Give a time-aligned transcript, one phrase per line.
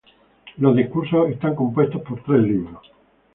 [0.57, 2.91] Los "Discursos" están compuestos por tres libros.